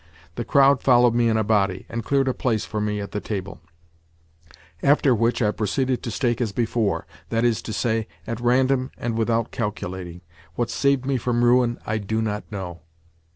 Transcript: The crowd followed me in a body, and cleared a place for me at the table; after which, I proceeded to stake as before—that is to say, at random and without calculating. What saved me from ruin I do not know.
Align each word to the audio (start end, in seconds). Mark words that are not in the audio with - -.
The 0.33 0.43
crowd 0.43 0.81
followed 0.81 1.13
me 1.13 1.29
in 1.29 1.37
a 1.37 1.43
body, 1.43 1.85
and 1.87 2.03
cleared 2.03 2.27
a 2.27 2.33
place 2.33 2.65
for 2.65 2.81
me 2.81 2.99
at 2.99 3.11
the 3.11 3.21
table; 3.21 3.61
after 4.81 5.13
which, 5.13 5.43
I 5.43 5.51
proceeded 5.51 6.01
to 6.01 6.09
stake 6.09 6.41
as 6.41 6.51
before—that 6.51 7.45
is 7.45 7.61
to 7.61 7.71
say, 7.71 8.07
at 8.25 8.39
random 8.41 8.89
and 8.97 9.15
without 9.15 9.51
calculating. 9.51 10.21
What 10.55 10.71
saved 10.71 11.05
me 11.05 11.17
from 11.17 11.43
ruin 11.45 11.77
I 11.85 11.99
do 11.99 12.19
not 12.19 12.51
know. 12.51 12.81